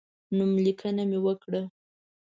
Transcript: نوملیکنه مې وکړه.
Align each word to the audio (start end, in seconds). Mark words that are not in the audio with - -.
نوملیکنه 0.35 1.03
مې 1.09 1.19
وکړه. 1.25 1.61